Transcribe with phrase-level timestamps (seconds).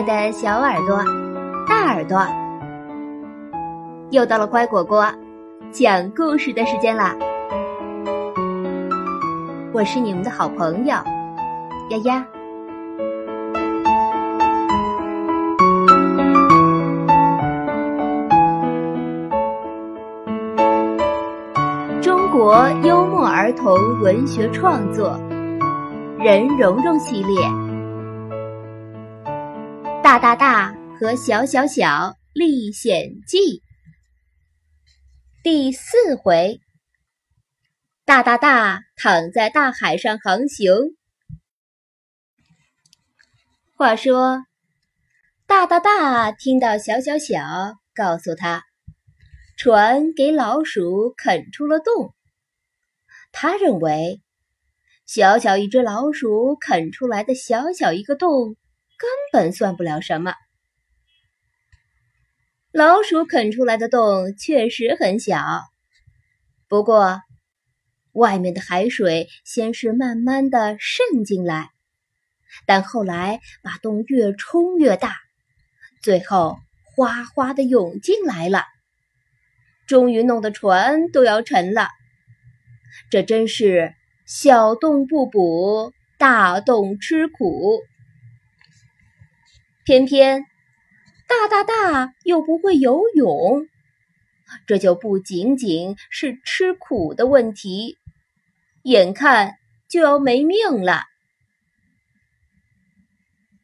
[0.00, 0.96] 爱的小耳朵、
[1.68, 2.26] 大耳朵，
[4.08, 5.04] 又到了乖果果
[5.70, 7.14] 讲故事的时间啦！
[9.74, 10.94] 我是你们的好朋友
[11.90, 12.24] 丫丫。
[22.00, 25.10] 中国幽默儿童文学创作
[26.24, 27.38] 《任蓉蓉系列》。
[30.10, 33.62] 大大大和小小小历险记
[35.44, 36.58] 第四回，
[38.04, 40.72] 大大大躺在大海上航行。
[43.76, 44.44] 话说，
[45.46, 48.64] 大大大听到小小小告诉他，
[49.56, 52.16] 船给老鼠啃出了洞。
[53.30, 54.20] 他认为，
[55.06, 58.56] 小小一只老鼠啃出来的小小一个洞。
[59.00, 60.34] 根本算不了什么。
[62.70, 65.42] 老鼠啃出来的洞确实很小，
[66.68, 67.22] 不过
[68.12, 71.70] 外面的海水先是慢慢的渗进来，
[72.66, 75.16] 但后来把洞越冲越大，
[76.02, 76.58] 最后
[76.94, 78.64] 哗哗的涌进来了，
[79.86, 81.88] 终于弄得船都要沉了。
[83.10, 83.94] 这真是
[84.26, 87.80] 小洞不补，大洞吃苦。
[89.84, 90.44] 偏偏
[91.26, 93.66] 大大大又不会游泳，
[94.66, 97.96] 这就不仅仅是吃苦的问题，
[98.82, 99.54] 眼看
[99.88, 101.04] 就要没命了。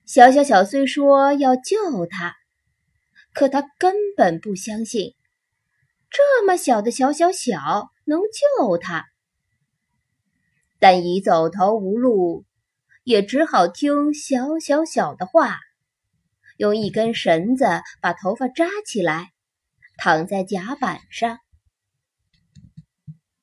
[0.07, 2.35] 小小小虽说要救他，
[3.35, 5.15] 可他根本不相信
[6.09, 9.07] 这么小的小小小能救他。
[10.79, 12.45] 但已走投无路，
[13.03, 15.59] 也只好听小小小的话。
[16.57, 17.65] 用一根绳子
[18.01, 19.31] 把头发扎起来，
[19.99, 21.39] 躺在甲板上。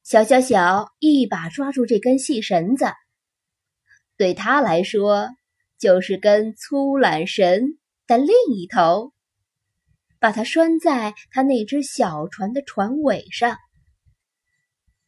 [0.03, 2.85] 小小小一把抓住这根细绳子，
[4.17, 5.29] 对他来说
[5.77, 9.13] 就是根粗缆绳的另一头，
[10.19, 13.57] 把它拴在他那只小船的船尾上，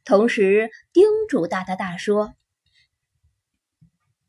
[0.06, 2.34] 同时叮嘱大大大说：“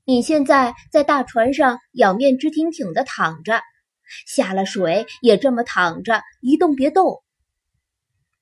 [0.07, 3.61] 你现在在大船上仰面直挺挺的躺着。”
[4.25, 7.25] 下了水也这么躺着，一动别动。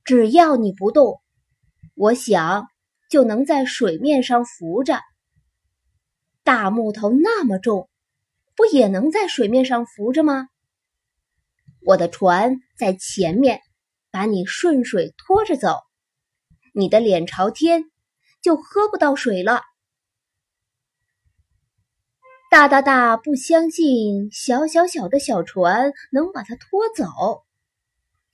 [0.05, 1.23] 只要你不动，
[1.95, 2.67] 我想
[3.09, 5.01] 就能在水面上浮着。
[6.43, 7.89] 大木头那么重，
[8.55, 10.49] 不也能在水面上浮着吗？
[11.87, 13.61] 我的船在前面，
[14.11, 15.79] 把你顺水拖着走，
[16.75, 17.85] 你的脸朝天，
[18.43, 19.63] 就喝不到水了。
[22.55, 27.43] 大大大不相信小小小的小船能把它拖走，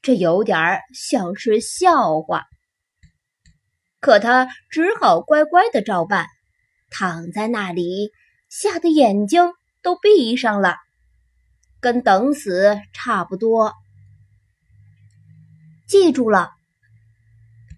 [0.03, 2.45] 这有点像是笑话。
[3.99, 6.27] 可他只好乖乖的照办，
[6.91, 8.11] 躺在那里，
[8.51, 10.77] 吓得眼睛都闭上了，
[11.81, 13.73] 跟等死差不多。
[15.89, 16.51] 记住了，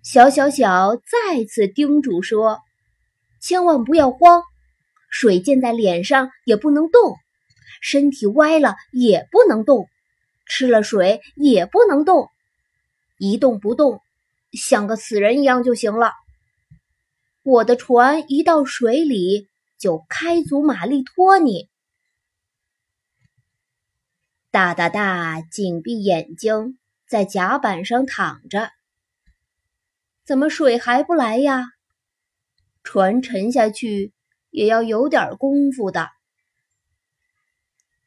[0.02, 2.58] 小小小再次叮嘱说
[3.40, 4.42] ：“千万不要慌。”
[5.12, 7.16] 水溅在脸上也不能动，
[7.82, 9.86] 身体歪了也不能动，
[10.46, 12.30] 吃了水也不能动，
[13.18, 14.00] 一动不动，
[14.52, 16.12] 像个死人一样就行了。
[17.42, 21.68] 我的船一到水里就开足马力拖你。
[24.50, 28.70] 大大大紧闭眼睛，在甲板上躺着。
[30.24, 31.66] 怎么水还不来呀？
[32.82, 34.11] 船沉下去。
[34.52, 36.10] 也要有点功夫的。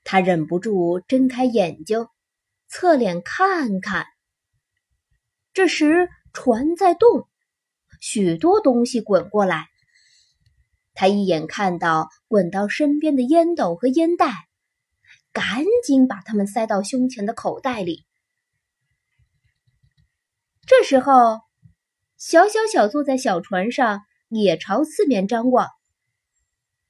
[0.06, 2.08] 他忍不住睁开眼睛，
[2.68, 4.06] 侧脸看看。
[5.52, 7.28] 这时船在动，
[8.00, 9.68] 许多东西滚过来。
[10.94, 14.32] 他一眼看到滚到身边的烟斗和烟袋，
[15.34, 18.06] 赶紧把它们塞到胸前的口袋里。
[20.68, 21.40] 这时候，
[22.18, 25.70] 小小小坐在小船上，也朝四面张望。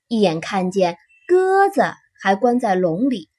[0.08, 0.98] 一眼看见
[1.28, 3.30] 鸽子还关在笼里，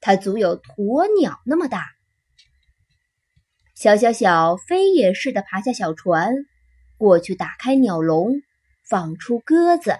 [0.00, 1.86] 它足有鸵鸟那么大。
[3.74, 6.34] 小小小飞也似的爬下小船，
[6.96, 8.42] 过去打开鸟笼，
[8.88, 9.96] 放出鸽子。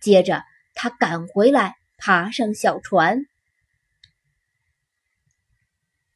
[0.00, 0.44] 接着
[0.74, 3.26] 他赶回来，爬上小船。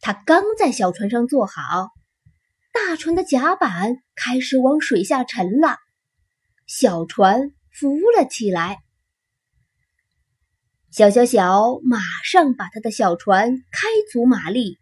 [0.01, 1.91] 他刚在小船上坐好，
[2.73, 5.79] 大船的甲板开始往水下沉了，
[6.67, 7.51] 小船。
[7.75, 8.79] 浮了起来，
[10.93, 14.79] 小小小马上把他的小船开足马力，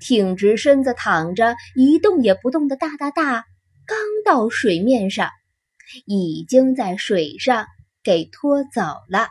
[0.00, 3.44] 挺直身子躺着一动也不动的大大大，
[3.84, 5.30] 刚到水面上，
[6.06, 7.66] 已经在水上
[8.02, 8.80] 给拖走
[9.10, 9.28] 了。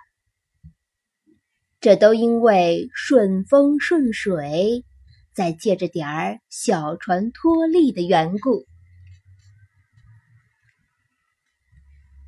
[1.80, 4.86] 这都因为顺风顺水，
[5.34, 8.68] 再借着点儿小船拖力的缘故。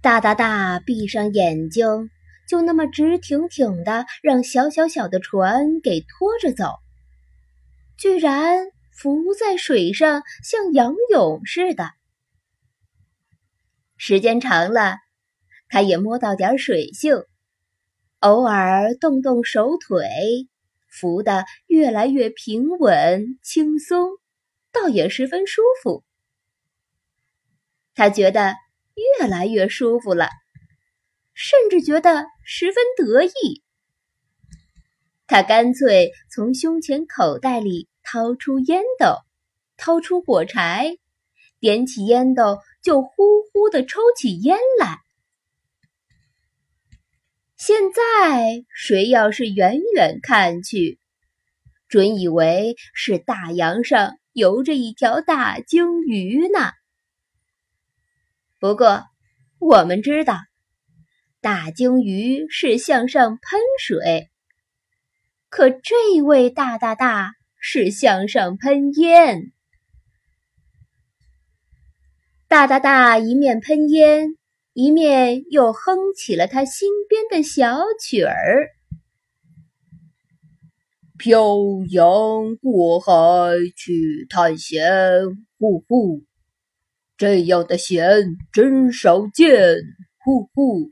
[0.01, 2.09] 大大大闭上眼睛。
[2.47, 6.75] 就那么直挺挺的让小小小的船给拖着走，
[7.97, 11.91] 居然浮在水上像仰泳似的。
[13.97, 14.95] 时间长了，
[15.67, 17.21] 他也摸到点水性，
[18.19, 20.07] 偶尔动动手腿，
[20.87, 24.11] 浮得越来越平稳轻松，
[24.71, 26.05] 倒也十分舒服。
[27.93, 28.55] 他觉得
[29.19, 30.29] 越来越舒服了。
[31.33, 33.63] 甚至觉得十分得意。
[35.27, 39.17] 他干脆从胸前口袋里掏出烟斗，
[39.77, 40.97] 掏出火柴，
[41.59, 44.97] 点起烟斗就呼呼的抽起烟来。
[47.55, 50.99] 现在谁要是远远看去，
[51.87, 56.71] 准以为是大洋上游着一条大鲸鱼呢。
[58.59, 59.03] 不过，
[59.59, 60.39] 我们知道。
[61.41, 64.29] 大鲸鱼是向上喷水，
[65.49, 69.51] 可这位大大大是向上喷烟。
[72.47, 74.35] 大大大一面喷烟，
[74.73, 78.69] 一面又哼起了他新编的小曲儿
[81.19, 81.55] ：“漂
[81.91, 83.11] 洋过海
[83.75, 84.89] 去探险，
[85.59, 86.23] 呼呼，
[87.17, 88.05] 这样的险
[88.51, 89.51] 真少见，
[90.23, 90.91] 呼呼。”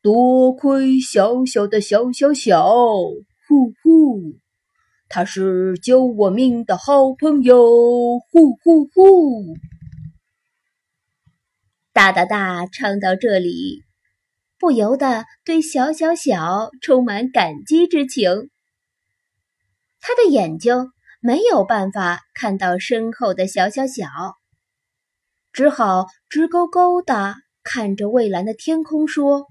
[0.00, 2.64] 多亏小小的小小小，
[3.48, 4.36] 呼呼，
[5.08, 7.56] 他是救我命的好朋友，
[8.30, 9.56] 呼呼呼。
[11.92, 13.82] 大大大唱到这里，
[14.56, 18.50] 不由得对小小小充满感激之情。
[20.00, 24.06] 他的眼睛没有办法看到身后的小小小，
[25.52, 29.46] 只好直勾勾的看着蔚蓝的天空说。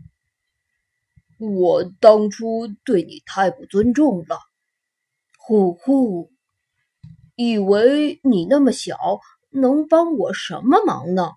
[1.40, 4.40] 我当初对你太不尊重了，
[5.38, 6.32] 呼呼！
[7.36, 8.98] 以为你那么小，
[9.52, 11.34] 能帮我什么忙呢？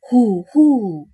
[0.00, 1.08] 呼呼！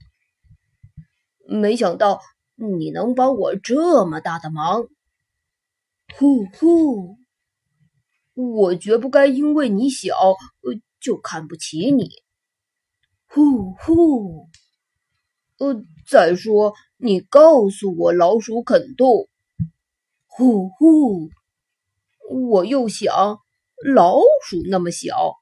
[1.48, 2.20] 没想到
[2.54, 4.86] 你能帮我这么大的忙，
[6.16, 7.18] 呼呼！
[8.34, 10.14] 我绝不该因为你小，
[11.00, 12.22] 就看不起你，
[13.34, 14.48] 呼呼！
[15.58, 16.72] 呃，再说。
[16.96, 19.28] 你告诉我，老鼠肯动，
[20.26, 21.30] 呼呼！
[22.30, 23.40] 我又想，
[23.84, 25.34] 老鼠那么小，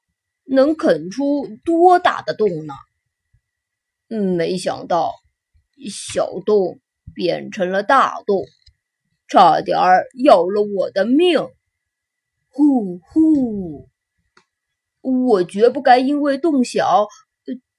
[0.43, 2.73] 能啃出多大的洞呢？
[4.07, 5.13] 没想到，
[5.91, 6.79] 小洞
[7.13, 8.43] 变成了大洞，
[9.27, 11.39] 差点儿要了我的命，
[12.49, 13.87] 呼呼！
[15.01, 17.07] 我绝不该因为洞小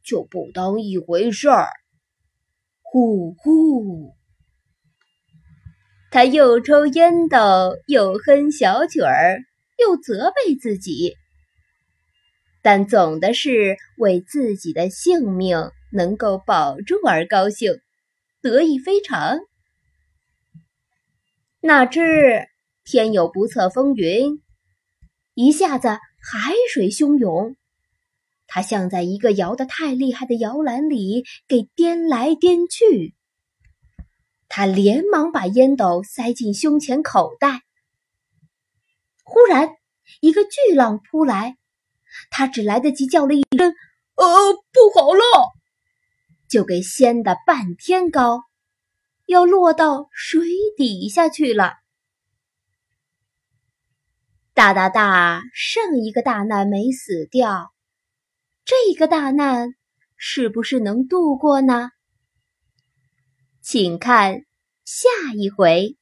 [0.04, 1.68] 就不当一回事儿。
[2.82, 4.14] 呼呼！
[6.10, 9.40] 他又抽烟斗，又哼小曲儿，
[9.78, 11.16] 又责备自己，
[12.62, 17.80] 但总的是为自己的性命能够保住而高兴，
[18.40, 19.40] 得意非常。
[21.60, 22.46] 哪知
[22.84, 24.40] 天有不测风云，
[25.34, 27.56] 一下子海水汹涌。
[28.54, 33.12] 他像在一个摇得太厉害的摇篮里给颠来颠去。
[34.48, 37.62] 他连忙把烟斗塞进胸前口袋。
[39.24, 39.70] 忽然，
[40.20, 41.56] 一个巨浪扑来，
[42.30, 43.74] 他只来得及叫了一声
[44.14, 44.24] ：“呃，
[44.70, 45.20] 不好了！”
[46.48, 48.44] 就给掀得半天高，
[49.26, 50.46] 要落到水
[50.76, 51.72] 底下去了。
[54.52, 57.73] 大大大，剩一个大难没死掉。
[58.64, 59.74] 这个大难
[60.16, 61.90] 是不是能度过呢？
[63.60, 64.46] 请看
[64.86, 65.98] 下一回。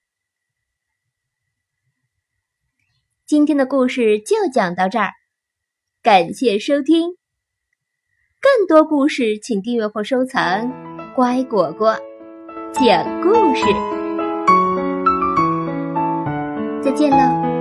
[3.26, 5.11] 今天的故事就讲到这儿，
[6.02, 7.16] 感谢收听。
[8.40, 10.69] 更多故事，请订阅或收藏
[11.14, 11.99] 《乖果果
[12.73, 13.64] 讲故事》。
[16.81, 17.51] 再见了。